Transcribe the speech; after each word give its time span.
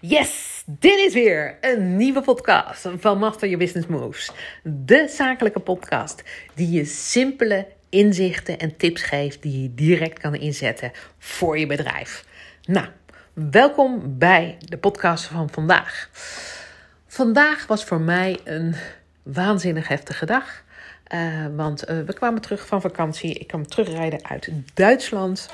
Yes, 0.00 0.62
dit 0.66 0.98
is 0.98 1.14
weer 1.14 1.58
een 1.60 1.96
nieuwe 1.96 2.20
podcast 2.20 2.88
van 2.96 3.18
Master 3.18 3.48
Your 3.48 3.64
Business 3.64 3.86
Moves. 3.86 4.30
De 4.62 5.08
zakelijke 5.08 5.60
podcast 5.60 6.22
die 6.54 6.70
je 6.70 6.84
simpele 6.84 7.66
inzichten 7.88 8.58
en 8.58 8.76
tips 8.76 9.02
geeft 9.02 9.42
die 9.42 9.62
je 9.62 9.74
direct 9.74 10.18
kan 10.18 10.34
inzetten 10.34 10.92
voor 11.18 11.58
je 11.58 11.66
bedrijf. 11.66 12.24
Nou, 12.64 12.86
welkom 13.32 14.18
bij 14.18 14.56
de 14.58 14.78
podcast 14.78 15.24
van 15.24 15.50
vandaag. 15.50 16.10
Vandaag 17.06 17.66
was 17.66 17.84
voor 17.84 18.00
mij 18.00 18.38
een 18.44 18.74
waanzinnig 19.22 19.88
heftige 19.88 20.26
dag. 20.26 20.62
Uh, 21.14 21.46
want 21.56 21.90
uh, 21.90 22.00
we 22.00 22.12
kwamen 22.12 22.40
terug 22.40 22.66
van 22.66 22.80
vakantie. 22.80 23.34
Ik 23.34 23.46
kwam 23.46 23.66
terugrijden 23.66 24.24
uit 24.24 24.48
Duitsland 24.74 25.48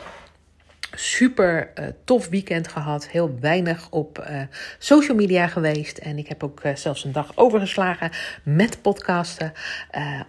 super 0.93 1.70
uh, 1.75 1.86
tof 2.04 2.29
weekend 2.29 2.68
gehad. 2.68 3.09
Heel 3.09 3.39
weinig 3.41 3.91
op 3.91 4.27
uh, 4.30 4.41
social 4.79 5.16
media 5.16 5.46
geweest. 5.46 5.99
En 5.99 6.18
ik 6.18 6.29
heb 6.29 6.43
ook 6.43 6.64
uh, 6.64 6.75
zelfs 6.75 7.04
een 7.04 7.12
dag 7.12 7.32
overgeslagen 7.35 8.11
met 8.43 8.82
podcasten. 8.82 9.53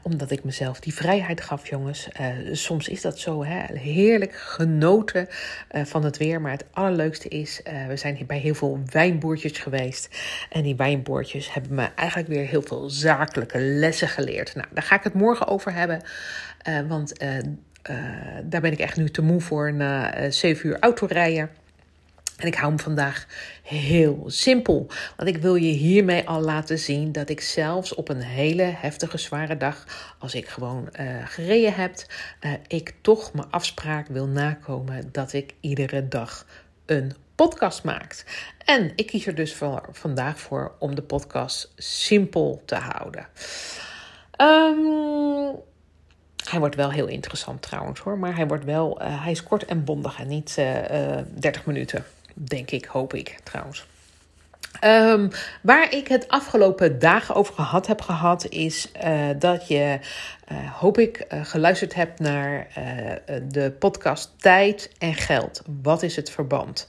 omdat 0.03 0.31
ik 0.31 0.43
mezelf 0.43 0.79
die 0.79 0.93
vrijheid 0.93 1.41
gaf, 1.41 1.69
jongens. 1.69 2.07
soms 2.51 2.87
is 2.87 3.01
dat 3.01 3.19
zo, 3.19 3.43
hè? 3.43 3.77
heerlijk 3.77 4.33
genoten 4.33 5.27
van 5.69 6.03
het 6.03 6.17
weer. 6.17 6.41
Maar 6.41 6.51
het 6.51 6.65
allerleukste 6.71 7.27
is, 7.27 7.61
we 7.87 7.97
zijn 7.97 8.15
hier 8.15 8.25
bij 8.25 8.37
heel 8.37 8.53
veel 8.53 8.79
wijnboertjes 8.85 9.57
geweest. 9.57 10.09
En 10.49 10.63
die 10.63 10.75
wijnboertjes 10.75 11.53
hebben 11.53 11.75
me 11.75 11.89
eigenlijk 11.95 12.29
weer 12.29 12.45
heel 12.45 12.61
veel 12.61 12.89
zakelijke 12.89 13.59
lessen 13.59 14.07
geleerd. 14.07 14.55
Nou, 14.55 14.67
daar 14.73 14.83
ga 14.83 14.95
ik 14.95 15.03
het 15.03 15.13
morgen 15.13 15.47
over 15.47 15.73
hebben. 15.73 16.01
want 16.87 17.13
daar 18.43 18.61
ben 18.61 18.71
ik 18.71 18.79
echt 18.79 18.97
nu 18.97 19.09
te 19.09 19.21
moe 19.21 19.41
voor 19.41 19.73
na 19.73 20.21
uh, 20.21 20.31
7 20.31 20.67
uur 20.67 20.79
autorijden. 20.79 21.49
En 22.37 22.47
ik 22.47 22.55
hou 22.55 22.67
hem 22.67 22.79
vandaag 22.79 23.25
heel 23.63 24.23
simpel. 24.27 24.87
Want 25.15 25.29
ik 25.29 25.37
wil 25.37 25.55
je 25.55 25.71
hiermee 25.71 26.27
al 26.27 26.41
laten 26.41 26.79
zien 26.79 27.11
dat 27.11 27.29
ik 27.29 27.41
zelfs 27.41 27.95
op 27.95 28.09
een 28.09 28.21
hele 28.21 28.63
heftige, 28.63 29.17
zware 29.17 29.57
dag, 29.57 29.85
als 30.19 30.35
ik 30.35 30.47
gewoon 30.47 30.89
uh, 30.99 31.07
gereden 31.25 31.73
heb, 31.73 31.93
ik 32.67 32.93
toch 33.01 33.33
mijn 33.33 33.51
afspraak 33.51 34.07
wil 34.07 34.27
nakomen 34.27 35.09
dat 35.11 35.33
ik 35.33 35.53
iedere 35.59 36.07
dag 36.07 36.45
een 36.85 37.13
podcast 37.35 37.83
maak. 37.83 38.23
En 38.65 38.91
ik 38.95 39.07
kies 39.07 39.27
er 39.27 39.35
dus 39.35 39.55
vandaag 39.91 40.39
voor 40.39 40.75
om 40.79 40.95
de 40.95 41.01
podcast 41.01 41.71
simpel 41.75 42.61
te 42.65 42.75
houden. 42.75 43.27
Um, 44.41 45.67
hij 46.49 46.59
wordt 46.59 46.75
wel 46.75 46.91
heel 46.91 47.07
interessant 47.07 47.61
trouwens 47.61 47.99
hoor. 47.99 48.17
Maar 48.17 48.35
hij, 48.35 48.47
wordt 48.47 48.65
wel, 48.65 49.01
uh, 49.01 49.23
hij 49.23 49.31
is 49.31 49.43
kort 49.43 49.65
en 49.65 49.83
bondig 49.83 50.19
en 50.19 50.27
niet 50.27 50.55
uh, 50.59 50.75
uh, 50.75 51.17
30 51.27 51.65
minuten. 51.65 52.05
Denk 52.33 52.71
ik, 52.71 52.85
hoop 52.85 53.13
ik 53.13 53.37
trouwens. 53.43 53.85
Um, 54.83 55.29
waar 55.61 55.93
ik 55.93 56.07
het 56.07 56.27
afgelopen 56.27 56.99
dagen 56.99 57.35
over 57.35 57.53
gehad 57.53 57.87
heb 57.87 58.01
gehad, 58.01 58.47
is 58.47 58.91
dat 59.37 59.67
je, 59.67 59.99
hoop 60.79 60.97
ik, 60.97 61.25
geluisterd 61.29 61.93
hebt 61.93 62.19
naar 62.19 62.67
de 63.47 63.71
podcast 63.79 64.31
Tijd 64.37 64.91
en 64.97 65.13
Geld. 65.13 65.61
Wat 65.81 66.03
is 66.03 66.15
het 66.15 66.31
verband? 66.31 66.87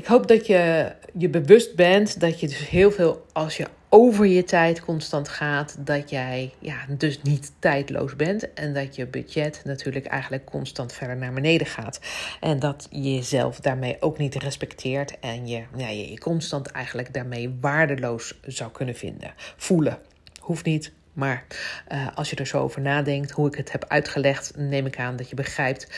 Ik 0.00 0.06
hoop 0.06 0.26
dat 0.28 0.46
je 0.46 0.92
je 1.18 1.28
bewust 1.28 1.74
bent 1.74 2.20
dat 2.20 2.40
je 2.40 2.46
dus 2.46 2.68
heel 2.68 2.90
veel, 2.90 3.26
als 3.32 3.56
je 3.56 3.66
over 3.88 4.26
je 4.26 4.44
tijd 4.44 4.80
constant 4.80 5.28
gaat, 5.28 5.76
dat 5.78 6.10
jij 6.10 6.52
ja, 6.58 6.76
dus 6.88 7.22
niet 7.22 7.52
tijdloos 7.58 8.16
bent 8.16 8.52
en 8.54 8.74
dat 8.74 8.96
je 8.96 9.06
budget 9.06 9.60
natuurlijk 9.64 10.06
eigenlijk 10.06 10.44
constant 10.44 10.92
verder 10.92 11.16
naar 11.16 11.32
beneden 11.32 11.66
gaat. 11.66 12.00
En 12.40 12.58
dat 12.58 12.86
je 12.90 13.14
jezelf 13.14 13.60
daarmee 13.60 13.96
ook 14.00 14.18
niet 14.18 14.34
respecteert 14.34 15.18
en 15.18 15.46
je, 15.46 15.62
ja, 15.76 15.88
je 15.88 16.18
constant 16.18 16.66
eigenlijk 16.66 17.14
daarmee 17.14 17.56
waardeloos 17.60 18.40
zou 18.46 18.70
kunnen 18.70 18.94
vinden, 18.94 19.34
voelen. 19.56 19.98
Hoeft 20.40 20.64
niet, 20.64 20.92
maar 21.12 21.46
uh, 21.92 22.06
als 22.14 22.30
je 22.30 22.36
er 22.36 22.46
zo 22.46 22.58
over 22.58 22.80
nadenkt, 22.80 23.30
hoe 23.30 23.48
ik 23.48 23.54
het 23.54 23.72
heb 23.72 23.84
uitgelegd, 23.88 24.56
neem 24.56 24.86
ik 24.86 24.98
aan 24.98 25.16
dat 25.16 25.28
je 25.28 25.34
begrijpt 25.34 25.88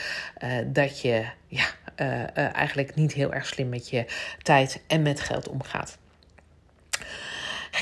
uh, 0.43 0.51
dat 0.67 1.01
je 1.01 1.25
ja, 1.47 1.65
eigenlijk 2.35 2.95
niet 2.95 3.13
heel 3.13 3.33
erg 3.33 3.45
slim 3.45 3.69
met 3.69 3.89
je 3.89 4.05
tijd 4.41 4.83
en 4.87 5.01
met 5.01 5.19
geld 5.19 5.49
omgaat. 5.49 5.97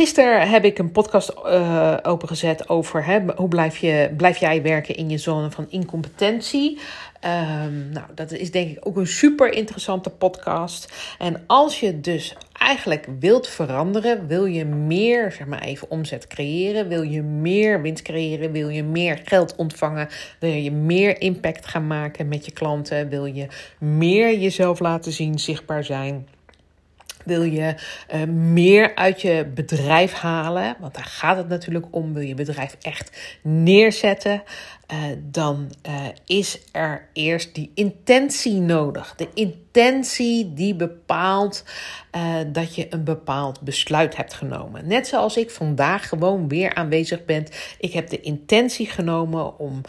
Gisteren 0.02 0.50
heb 0.50 0.66
ik 0.66 0.78
een 0.78 0.92
podcast 0.92 1.34
uh, 1.46 1.98
opengezet 2.04 2.70
over 2.70 3.06
hè, 3.06 3.20
hoe 3.36 3.48
blijf, 3.48 3.78
je, 3.78 4.14
blijf 4.18 4.38
jij 4.38 4.62
werken 4.62 4.96
in 4.96 5.10
je 5.10 5.18
zone 5.18 5.52
van 5.52 5.66
incompetentie. 5.70 6.80
Um, 7.66 7.90
nou, 7.90 8.06
dat 8.16 8.32
is 8.32 8.52
denk 8.52 8.70
ik 8.70 8.88
ook 8.88 8.98
een 8.98 9.08
super 9.08 9.54
interessante 9.54 10.10
podcast. 10.10 10.94
En 11.20 11.44
als 11.48 11.80
je 11.80 12.00
dus 12.00 12.36
eigenlijk 12.54 13.08
wilt 13.20 13.48
veranderen, 13.48 14.28
wil 14.28 14.46
je 14.46 14.66
meer, 14.66 15.32
zeg 15.32 15.48
maar 15.48 15.62
even, 15.62 15.90
omzet 15.90 16.28
creëren, 16.28 16.88
wil 16.88 17.02
je 17.02 17.22
meer 17.22 17.82
winst 17.82 18.04
creëren, 18.04 18.52
wil 18.52 18.70
je 18.70 18.84
meer 18.84 19.22
geld 19.24 19.56
ontvangen, 19.56 20.08
wil 20.40 20.52
je 20.52 20.72
meer 20.72 21.22
impact 21.22 21.68
gaan 21.68 21.88
maken 21.88 22.28
met 22.28 22.46
je 22.46 22.52
klanten, 22.52 23.10
wil 23.10 23.26
je 23.26 23.48
meer 23.78 24.38
jezelf 24.38 24.80
laten 24.80 25.12
zien, 25.12 25.40
zichtbaar 25.40 25.84
zijn 25.84 26.28
wil 27.32 27.44
je 27.44 27.76
uh, 28.14 28.24
meer 28.24 28.96
uit 28.96 29.22
je 29.22 29.52
bedrijf 29.54 30.14
halen? 30.14 30.76
Want 30.80 30.94
daar 30.94 31.06
gaat 31.06 31.38
het 31.38 31.48
natuurlijk 31.48 31.86
om. 31.92 32.14
Wil 32.14 32.24
je 32.24 32.36
bedrijf 32.36 32.76
echt 32.82 33.38
neerzetten? 33.42 34.44
Uh, 34.94 34.98
dan 35.24 35.72
uh, 35.88 36.08
is 36.26 36.60
er 36.72 37.08
eerst 37.14 37.56
die 37.56 37.72
intentie 37.74 38.60
nodig. 38.60 39.14
De 39.16 39.28
intentie 39.34 40.54
die 40.54 40.76
bepaalt 40.76 41.64
uh, 42.16 42.36
dat 42.48 42.76
je 42.76 42.88
een 42.90 43.04
bepaald 43.04 43.62
besluit 43.62 44.18
hebt 44.18 44.34
genomen. 44.34 44.88
Net 44.88 45.08
zoals 45.08 45.38
ik 45.38 45.52
vandaag 45.52 46.10
gewoon 46.10 46.48
weer 46.48 46.74
aanwezig 46.74 47.26
ben. 47.26 47.48
Ik 47.80 47.94
heb 47.94 48.10
de 48.10 48.22
intentie 48.22 48.90
genomen 48.90 49.60
om 49.60 49.82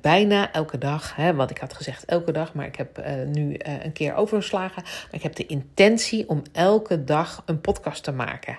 bijna 0.00 0.52
elke 0.52 0.78
dag, 0.78 1.16
hè, 1.16 1.48
ik 1.50 1.58
had 1.58 1.74
gezegd 1.74 2.04
elke 2.04 2.32
dag, 2.32 2.54
maar 2.54 2.66
ik 2.66 2.76
heb 2.76 3.04
nu 3.26 3.56
een 3.82 3.92
keer 3.92 4.14
overgeslagen. 4.14 4.82
Ik 5.10 5.22
heb 5.22 5.34
de 5.34 5.46
intentie 5.46 6.28
om 6.28 6.42
elke 6.52 7.04
dag 7.04 7.42
een 7.46 7.60
podcast 7.60 8.02
te 8.02 8.12
maken. 8.12 8.58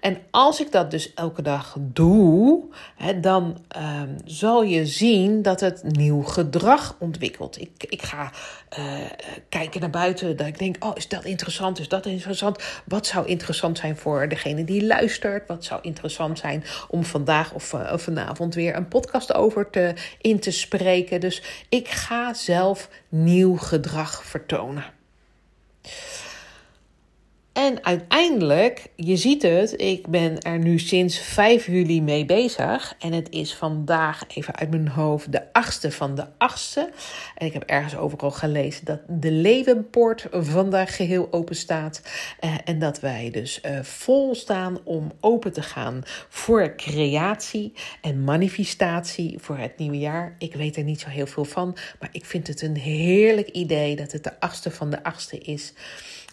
En 0.00 0.18
als 0.30 0.60
ik 0.60 0.72
dat 0.72 0.90
dus 0.90 1.14
elke 1.14 1.42
dag 1.42 1.76
doe, 1.78 2.62
hè, 2.96 3.20
dan 3.20 3.58
um, 3.76 4.16
zal 4.24 4.62
je 4.62 4.86
zien 4.86 5.09
dat 5.42 5.60
het 5.60 5.82
nieuw 5.82 6.22
gedrag 6.22 6.96
ontwikkelt. 6.98 7.60
Ik, 7.60 7.84
ik 7.88 8.02
ga 8.02 8.32
uh, 8.78 8.84
kijken 9.48 9.80
naar 9.80 9.90
buiten, 9.90 10.36
dat 10.36 10.46
ik 10.46 10.58
denk, 10.58 10.84
oh, 10.84 10.90
is 10.94 11.08
dat 11.08 11.24
interessant? 11.24 11.78
Is 11.78 11.88
dat 11.88 12.06
interessant? 12.06 12.62
Wat 12.84 13.06
zou 13.06 13.26
interessant 13.26 13.78
zijn 13.78 13.96
voor 13.96 14.28
degene 14.28 14.64
die 14.64 14.86
luistert? 14.86 15.48
Wat 15.48 15.64
zou 15.64 15.80
interessant 15.82 16.38
zijn 16.38 16.64
om 16.88 17.04
vandaag 17.04 17.52
of, 17.52 17.74
of 17.74 18.02
vanavond 18.02 18.54
weer 18.54 18.76
een 18.76 18.88
podcast 18.88 19.34
over 19.34 19.70
te, 19.70 19.94
in 20.20 20.40
te 20.40 20.50
spreken? 20.50 21.20
Dus 21.20 21.42
ik 21.68 21.88
ga 21.88 22.34
zelf 22.34 22.88
nieuw 23.08 23.56
gedrag 23.56 24.24
vertonen. 24.24 24.84
En 27.60 27.84
uiteindelijk, 27.84 28.86
je 28.96 29.16
ziet 29.16 29.42
het, 29.42 29.80
ik 29.80 30.06
ben 30.06 30.38
er 30.40 30.58
nu 30.58 30.78
sinds 30.78 31.18
5 31.18 31.66
juli 31.66 32.02
mee 32.02 32.24
bezig. 32.24 32.94
En 32.98 33.12
het 33.12 33.30
is 33.30 33.54
vandaag, 33.54 34.24
even 34.34 34.56
uit 34.56 34.70
mijn 34.70 34.88
hoofd, 34.88 35.32
de 35.32 35.42
8e 35.42 35.88
van 35.88 36.14
de 36.14 36.26
8e. 36.26 36.94
En 37.34 37.46
ik 37.46 37.52
heb 37.52 37.62
ergens 37.62 37.96
overal 37.96 38.30
gelezen 38.30 38.84
dat 38.84 39.00
de 39.08 39.30
Levenpoort 39.30 40.26
vandaag 40.30 40.96
geheel 40.96 41.28
open 41.30 41.56
staat. 41.56 42.02
Eh, 42.38 42.54
en 42.64 42.78
dat 42.78 43.00
wij 43.00 43.30
dus 43.30 43.60
uh, 43.66 43.82
vol 43.82 44.34
staan 44.34 44.78
om 44.84 45.12
open 45.20 45.52
te 45.52 45.62
gaan 45.62 46.02
voor 46.28 46.74
creatie 46.76 47.72
en 48.00 48.24
manifestatie 48.24 49.38
voor 49.38 49.58
het 49.58 49.78
nieuwe 49.78 49.98
jaar. 49.98 50.34
Ik 50.38 50.54
weet 50.54 50.76
er 50.76 50.84
niet 50.84 51.00
zo 51.00 51.08
heel 51.08 51.26
veel 51.26 51.44
van, 51.44 51.76
maar 52.00 52.08
ik 52.12 52.24
vind 52.24 52.46
het 52.46 52.62
een 52.62 52.76
heerlijk 52.76 53.48
idee 53.48 53.96
dat 53.96 54.12
het 54.12 54.24
de 54.24 54.32
8e 54.32 54.72
van 54.72 54.90
de 54.90 54.98
8e 54.98 55.38
is. 55.38 55.72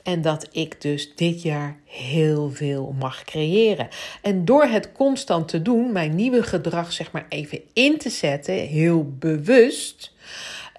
En 0.08 0.22
dat 0.22 0.48
ik 0.52 0.82
dus 0.82 1.16
dit 1.16 1.42
jaar 1.42 1.80
heel 1.86 2.50
veel 2.50 2.96
mag 3.00 3.24
creëren. 3.24 3.88
En 4.22 4.46
door 4.46 4.64
het 4.64 4.92
constant 4.92 5.48
te 5.48 5.62
doen, 5.62 5.92
mijn 5.92 6.16
nieuwe 6.16 6.44
gedrag 6.44 6.92
zeg 6.92 7.12
maar 7.12 7.26
even 7.30 7.62
in 7.74 7.98
te 7.98 8.10
zetten, 8.10 8.54
heel 8.54 9.16
bewust, 9.20 10.14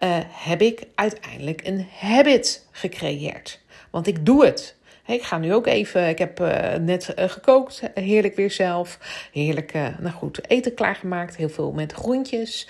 uh, 0.02 0.16
heb 0.28 0.62
ik 0.62 0.86
uiteindelijk 0.94 1.66
een 1.66 1.86
habit 1.98 2.66
gecreëerd. 2.70 3.60
Want 3.90 4.06
ik 4.06 4.26
doe 4.26 4.44
het. 4.44 4.76
Ik 5.06 5.22
ga 5.22 5.38
nu 5.38 5.54
ook 5.54 5.66
even, 5.66 6.08
ik 6.08 6.18
heb 6.18 6.40
uh, 6.40 6.74
net 6.74 7.14
uh, 7.18 7.28
gekookt, 7.28 7.82
heerlijk 7.94 8.36
weer 8.36 8.50
zelf. 8.50 8.98
Heerlijk, 9.32 9.72
nou 9.72 10.10
goed, 10.10 10.50
eten 10.50 10.74
klaargemaakt, 10.74 11.36
heel 11.36 11.48
veel 11.48 11.72
met 11.72 11.92
groentjes. 11.92 12.68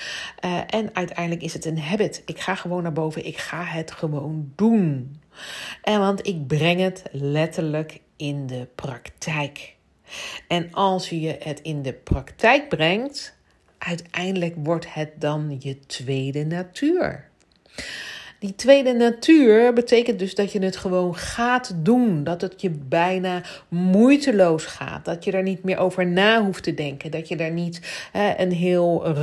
en 0.66 0.90
uiteindelijk 0.92 1.42
is 1.42 1.52
het 1.52 1.64
een 1.64 1.78
habit. 1.78 2.22
Ik 2.26 2.40
ga 2.40 2.54
gewoon 2.54 2.82
naar 2.82 2.92
boven, 2.92 3.26
ik 3.26 3.36
ga 3.36 3.64
het 3.64 3.90
gewoon 3.90 4.52
doen. 4.56 5.16
En 5.82 6.00
want 6.00 6.26
ik 6.26 6.46
breng 6.46 6.80
het 6.80 7.02
letterlijk 7.12 8.00
in 8.16 8.46
de 8.46 8.68
praktijk. 8.74 9.76
En 10.48 10.72
als 10.72 11.08
je 11.08 11.36
het 11.40 11.60
in 11.60 11.82
de 11.82 11.92
praktijk 11.92 12.68
brengt, 12.68 13.36
uiteindelijk 13.78 14.54
wordt 14.58 14.94
het 14.94 15.20
dan 15.20 15.56
je 15.58 15.78
tweede 15.78 16.44
natuur. 16.44 17.28
Die 18.38 18.54
tweede 18.54 18.92
natuur 18.92 19.72
betekent 19.72 20.18
dus 20.18 20.34
dat 20.34 20.52
je 20.52 20.58
het 20.58 20.76
gewoon 20.76 21.16
gaat 21.16 21.74
doen. 21.76 22.24
Dat 22.24 22.40
het 22.40 22.60
je 22.60 22.70
bijna 22.70 23.42
moeiteloos 23.68 24.64
gaat. 24.64 25.04
Dat 25.04 25.24
je 25.24 25.32
er 25.32 25.42
niet 25.42 25.64
meer 25.64 25.78
over 25.78 26.06
na 26.06 26.44
hoeft 26.44 26.62
te 26.62 26.74
denken. 26.74 27.10
Dat 27.10 27.28
je 27.28 27.36
daar 27.36 27.50
niet 27.50 28.06
een 28.36 28.52
heel 28.52 29.08
uh, 29.08 29.14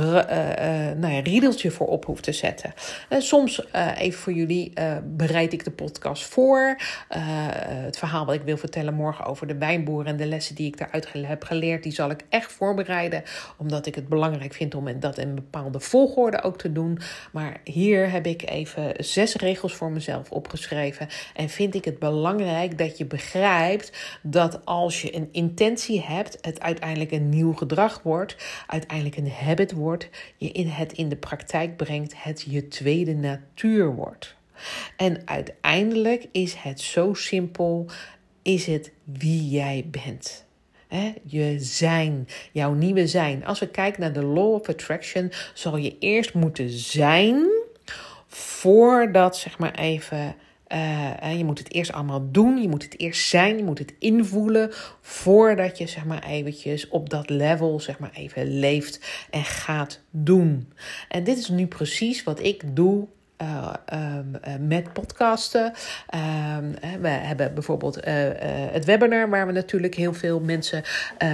nou 0.96 1.12
ja, 1.12 1.20
riedeltje 1.20 1.70
voor 1.70 1.86
op 1.86 2.04
hoeft 2.04 2.22
te 2.22 2.32
zetten. 2.32 2.74
soms, 3.10 3.62
even 3.98 4.20
voor 4.20 4.32
jullie, 4.32 4.72
bereid 5.04 5.52
ik 5.52 5.64
de 5.64 5.70
podcast 5.70 6.24
voor. 6.24 6.76
het 7.08 7.98
verhaal 7.98 8.26
wat 8.26 8.34
ik 8.34 8.42
wil 8.42 8.56
vertellen 8.56 8.94
morgen 8.94 9.24
over 9.24 9.46
de 9.46 9.58
wijnboer 9.58 10.06
en 10.06 10.16
de 10.16 10.26
lessen 10.26 10.54
die 10.54 10.66
ik 10.66 10.78
daaruit 10.78 11.12
heb 11.12 11.44
geleerd, 11.44 11.82
die 11.82 11.92
zal 11.92 12.10
ik 12.10 12.20
echt 12.28 12.52
voorbereiden. 12.52 13.22
Omdat 13.56 13.86
ik 13.86 13.94
het 13.94 14.08
belangrijk 14.08 14.54
vind 14.54 14.74
om 14.74 15.00
dat 15.00 15.18
in 15.18 15.34
bepaalde 15.34 15.80
volgorde 15.80 16.42
ook 16.42 16.58
te 16.58 16.72
doen. 16.72 16.98
Maar 17.32 17.60
hier 17.64 18.10
heb 18.10 18.26
ik 18.26 18.50
even 18.50 19.04
zes 19.06 19.34
regels 19.34 19.74
voor 19.74 19.90
mezelf 19.90 20.30
opgeschreven. 20.30 21.08
En 21.34 21.48
vind 21.48 21.74
ik 21.74 21.84
het 21.84 21.98
belangrijk 21.98 22.78
dat 22.78 22.98
je 22.98 23.04
begrijpt 23.04 24.18
dat 24.22 24.64
als 24.64 25.02
je 25.02 25.14
een 25.14 25.28
intentie 25.32 26.00
hebt, 26.00 26.38
het 26.40 26.60
uiteindelijk 26.60 27.10
een 27.10 27.28
nieuw 27.28 27.52
gedrag 27.52 28.00
wordt, 28.02 28.36
uiteindelijk 28.66 29.16
een 29.16 29.30
habit 29.30 29.72
wordt, 29.72 30.08
je 30.36 30.52
in 30.52 30.68
het 30.68 30.92
in 30.92 31.08
de 31.08 31.16
praktijk 31.16 31.76
brengt, 31.76 32.22
het 32.22 32.46
je 32.48 32.68
tweede 32.68 33.14
natuur 33.14 33.94
wordt. 33.94 34.34
En 34.96 35.22
uiteindelijk 35.24 36.26
is 36.32 36.54
het 36.54 36.80
zo 36.80 37.14
simpel, 37.14 37.86
is 38.42 38.66
het 38.66 38.92
wie 39.04 39.48
jij 39.48 39.86
bent. 39.90 40.44
je 41.22 41.56
zijn, 41.58 42.28
jouw 42.52 42.72
nieuwe 42.72 43.06
zijn. 43.06 43.44
Als 43.44 43.58
we 43.58 43.68
kijken 43.68 44.00
naar 44.00 44.12
de 44.12 44.24
law 44.24 44.54
of 44.54 44.68
attraction, 44.68 45.32
zal 45.54 45.76
je 45.76 45.96
eerst 45.98 46.34
moeten 46.34 46.70
zijn 46.70 47.55
voordat, 48.28 49.36
zeg 49.36 49.58
maar 49.58 49.74
even, 49.74 50.34
uh, 50.72 51.38
je 51.38 51.44
moet 51.44 51.58
het 51.58 51.72
eerst 51.72 51.92
allemaal 51.92 52.30
doen, 52.30 52.62
je 52.62 52.68
moet 52.68 52.82
het 52.82 52.98
eerst 52.98 53.28
zijn, 53.28 53.56
je 53.56 53.64
moet 53.64 53.78
het 53.78 53.94
invoelen 53.98 54.70
voordat 55.00 55.78
je 55.78 55.86
zeg 55.86 56.04
maar 56.04 56.22
eventjes 56.22 56.88
op 56.88 57.10
dat 57.10 57.30
level 57.30 57.80
zeg 57.80 57.98
maar 57.98 58.12
even 58.12 58.58
leeft 58.58 59.26
en 59.30 59.44
gaat 59.44 60.00
doen. 60.10 60.72
En 61.08 61.24
dit 61.24 61.38
is 61.38 61.48
nu 61.48 61.66
precies 61.66 62.24
wat 62.24 62.42
ik 62.42 62.76
doe 62.76 63.06
uh, 63.42 63.70
met 64.60 64.92
podcasten. 64.92 65.72
Ehm, 66.08 66.70
we 67.00 67.08
hebben 67.08 67.54
bijvoorbeeld 67.54 67.96
uh, 67.98 68.04
het 68.72 68.84
webinar, 68.84 69.28
waar 69.30 69.46
we 69.46 69.52
natuurlijk 69.52 69.94
heel 69.94 70.14
veel 70.14 70.40
mensen 70.40 70.82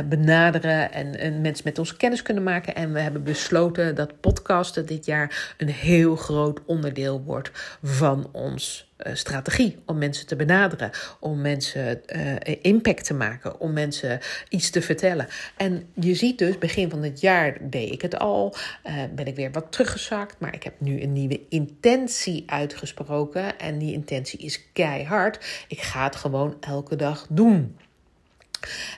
benaderen 0.08 0.92
en, 0.92 1.18
en, 1.18 1.40
mensen 1.40 1.64
met 1.64 1.78
ons 1.78 1.96
kennis 1.96 2.22
kunnen 2.22 2.42
maken. 2.42 2.74
En 2.74 2.92
we 2.92 3.00
hebben 3.00 3.22
besloten 3.22 3.94
dat 3.94 4.20
podcasten 4.20 4.86
dit 4.86 5.04
jaar 5.04 5.54
een 5.56 5.68
heel 5.68 6.16
groot 6.16 6.60
onderdeel 6.66 7.22
wordt 7.22 7.50
van 7.82 8.28
ons 8.32 8.91
eh, 8.91 8.91
strategie 9.12 9.78
om 9.86 9.98
mensen 9.98 10.26
te 10.26 10.36
benaderen, 10.36 10.90
om 11.20 11.40
mensen 11.40 12.00
uh, 12.16 12.34
impact 12.62 13.04
te 13.04 13.14
maken, 13.14 13.60
om 13.60 13.72
mensen 13.72 14.20
iets 14.48 14.70
te 14.70 14.82
vertellen. 14.82 15.26
En 15.56 15.86
je 15.94 16.14
ziet 16.14 16.38
dus, 16.38 16.58
begin 16.58 16.90
van 16.90 17.02
het 17.02 17.20
jaar 17.20 17.56
deed 17.60 17.92
ik 17.92 18.02
het 18.02 18.18
al, 18.18 18.54
uh, 18.84 18.94
ben 19.14 19.26
ik 19.26 19.36
weer 19.36 19.52
wat 19.52 19.72
teruggezakt, 19.72 20.36
maar 20.38 20.54
ik 20.54 20.62
heb 20.62 20.74
nu 20.78 21.02
een 21.02 21.12
nieuwe 21.12 21.40
intentie 21.48 22.42
uitgesproken 22.46 23.58
en 23.58 23.78
die 23.78 23.92
intentie 23.92 24.38
is 24.38 24.72
keihard. 24.72 25.64
Ik 25.68 25.80
ga 25.80 26.04
het 26.04 26.16
gewoon 26.16 26.56
elke 26.60 26.96
dag 26.96 27.26
doen. 27.30 27.76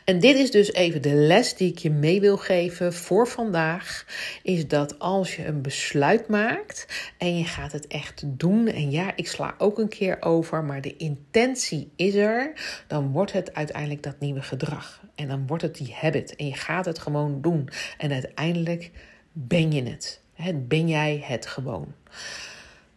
En 0.05 0.19
dit 0.19 0.37
is 0.37 0.51
dus 0.51 0.73
even 0.73 1.03
de 1.03 1.15
les 1.15 1.55
die 1.55 1.71
ik 1.71 1.79
je 1.79 1.91
mee 1.91 2.21
wil 2.21 2.37
geven 2.37 2.93
voor 2.93 3.29
vandaag. 3.29 4.07
Is 4.43 4.69
dat 4.69 4.99
als 4.99 5.37
je 5.37 5.47
een 5.47 5.63
besluit 5.63 6.29
maakt 6.29 6.87
en 7.19 7.39
je 7.39 7.45
gaat 7.45 7.73
het 7.73 7.87
echt 7.87 8.23
doen. 8.27 8.67
En 8.67 8.91
ja, 8.91 9.17
ik 9.17 9.29
sla 9.29 9.55
ook 9.59 9.79
een 9.79 9.89
keer 9.89 10.23
over, 10.23 10.65
maar 10.65 10.81
de 10.81 10.97
intentie 10.97 11.93
is 11.97 12.15
er. 12.15 12.53
Dan 12.87 13.13
wordt 13.13 13.33
het 13.33 13.55
uiteindelijk 13.55 14.03
dat 14.03 14.21
nieuwe 14.21 14.43
gedrag. 14.43 15.03
En 15.15 15.29
dan 15.29 15.47
wordt 15.47 15.63
het 15.63 15.77
die 15.77 15.95
habit. 16.01 16.37
En 16.37 16.47
je 16.47 16.55
gaat 16.55 16.85
het 16.85 16.99
gewoon 16.99 17.41
doen. 17.41 17.69
En 17.99 18.13
uiteindelijk 18.13 18.91
ben 19.33 19.73
je 19.73 19.83
het. 19.83 20.21
Ben 20.55 20.89
jij 20.89 21.23
het 21.25 21.47
gewoon. 21.47 21.95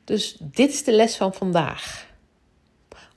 Dus 0.04 0.38
dit 0.40 0.70
is 0.70 0.84
de 0.84 0.92
les 0.92 1.16
van 1.16 1.34
vandaag. 1.34 2.08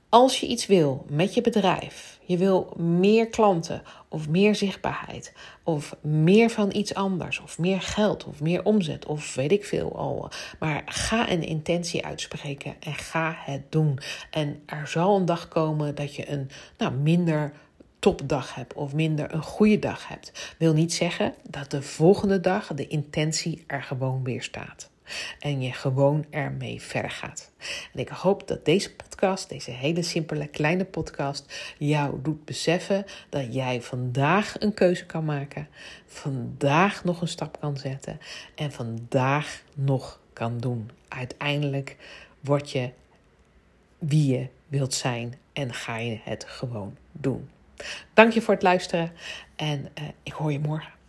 Als 0.09 0.39
je 0.39 0.47
iets 0.47 0.65
wil 0.65 1.05
met 1.09 1.33
je 1.33 1.41
bedrijf, 1.41 2.19
je 2.31 2.37
wil 2.37 2.73
meer 2.77 3.27
klanten 3.27 3.81
of 4.09 4.29
meer 4.29 4.55
zichtbaarheid 4.55 5.33
of 5.63 5.95
meer 6.01 6.49
van 6.49 6.69
iets 6.73 6.93
anders 6.93 7.39
of 7.39 7.59
meer 7.59 7.81
geld 7.81 8.25
of 8.25 8.41
meer 8.41 8.63
omzet 8.63 9.05
of 9.05 9.35
weet 9.35 9.51
ik 9.51 9.65
veel 9.65 9.97
al. 9.97 10.29
Maar 10.59 10.81
ga 10.85 11.31
een 11.31 11.43
intentie 11.43 12.05
uitspreken 12.05 12.75
en 12.79 12.93
ga 12.93 13.35
het 13.37 13.71
doen. 13.71 13.99
En 14.29 14.61
er 14.65 14.87
zal 14.87 15.15
een 15.15 15.25
dag 15.25 15.47
komen 15.47 15.95
dat 15.95 16.15
je 16.15 16.31
een 16.31 16.49
nou, 16.77 16.93
minder 16.93 17.53
topdag 17.99 18.55
hebt 18.55 18.73
of 18.73 18.93
minder 18.93 19.33
een 19.33 19.43
goede 19.43 19.79
dag 19.79 20.07
hebt. 20.07 20.55
Wil 20.57 20.73
niet 20.73 20.93
zeggen 20.93 21.33
dat 21.49 21.71
de 21.71 21.81
volgende 21.81 22.39
dag 22.39 22.67
de 22.67 22.87
intentie 22.87 23.63
er 23.67 23.83
gewoon 23.83 24.23
weer 24.23 24.43
staat 24.43 24.90
en 25.39 25.61
je 25.61 25.73
gewoon 25.73 26.25
ermee 26.29 26.81
verder 26.81 27.11
gaat. 27.11 27.51
En 27.93 27.99
ik 27.99 28.09
hoop 28.09 28.47
dat 28.47 28.65
deze 28.65 28.95
podcast, 28.95 29.49
deze 29.49 29.71
hele 29.71 30.01
simpele 30.01 30.47
kleine 30.47 30.85
podcast, 30.85 31.73
jou 31.77 32.21
doet 32.21 32.45
beseffen 32.45 33.05
dat 33.29 33.53
jij 33.53 33.81
vandaag 33.81 34.55
een 34.59 34.73
keuze 34.73 35.05
kan 35.05 35.25
maken, 35.25 35.67
vandaag 36.05 37.03
nog 37.03 37.21
een 37.21 37.27
stap 37.27 37.59
kan 37.59 37.77
zetten 37.77 38.19
en 38.55 38.71
vandaag 38.71 39.61
nog 39.75 40.19
kan 40.33 40.57
doen. 40.57 40.89
Uiteindelijk 41.07 41.97
word 42.39 42.71
je 42.71 42.91
wie 43.97 44.33
je 44.33 44.47
wilt 44.67 44.93
zijn 44.93 45.33
en 45.53 45.73
ga 45.73 45.97
je 45.97 46.19
het 46.23 46.43
gewoon 46.43 46.97
doen. 47.11 47.49
Dank 48.13 48.33
je 48.33 48.41
voor 48.41 48.53
het 48.53 48.63
luisteren 48.63 49.11
en 49.55 49.79
uh, 49.79 50.07
ik 50.23 50.33
hoor 50.33 50.51
je 50.51 50.59
morgen. 50.59 51.00